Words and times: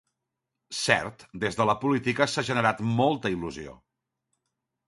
Cert, 0.77 1.25
des 1.43 1.59
de 1.59 1.69
la 1.71 1.77
política 1.83 2.29
s'ha 2.31 2.45
generat 2.49 2.83
molta 2.97 3.33
il·lusió. 3.37 3.81